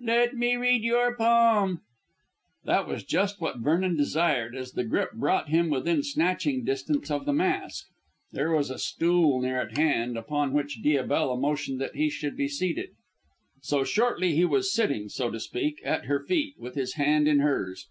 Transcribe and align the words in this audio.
"Let 0.00 0.36
me 0.36 0.54
read 0.56 0.84
your 0.84 1.16
palm." 1.16 1.80
This 2.64 2.86
was 2.86 3.02
just 3.02 3.40
what 3.40 3.58
Vernon 3.58 3.96
desired, 3.96 4.54
as 4.54 4.70
the 4.70 4.84
grip 4.84 5.14
brought 5.14 5.48
him 5.48 5.68
within 5.68 6.04
snatching 6.04 6.62
distance 6.62 7.10
of 7.10 7.26
the 7.26 7.32
mask. 7.32 7.86
There 8.30 8.52
was 8.52 8.70
a 8.70 8.78
stool 8.78 9.40
near 9.42 9.60
at 9.60 9.76
hand, 9.76 10.16
upon 10.16 10.52
which 10.52 10.78
Diabella 10.80 11.36
motioned 11.40 11.80
that 11.80 11.96
he 11.96 12.08
should 12.08 12.36
be 12.36 12.46
seated; 12.46 12.90
so 13.62 13.82
shortly 13.82 14.36
he 14.36 14.44
was 14.44 14.72
sitting, 14.72 15.08
so 15.08 15.28
to 15.28 15.40
speak, 15.40 15.80
at 15.84 16.04
her 16.04 16.20
feet, 16.20 16.54
with 16.56 16.76
his 16.76 16.94
hand 16.94 17.26
in 17.26 17.40
hers. 17.40 17.88